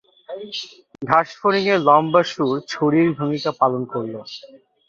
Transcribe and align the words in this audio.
ঘাসফড়িঙের 1.01 1.79
লম্বা 1.87 2.21
শুঁড় 2.31 2.55
ছুরির 2.71 3.09
ভূমিকা 3.17 3.51
পালন 3.61 3.81
করল। 3.91 4.13